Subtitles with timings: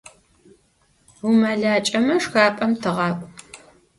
[1.27, 3.27] УмэлакӀэмэ, шхапӀэм тыгъакӀу.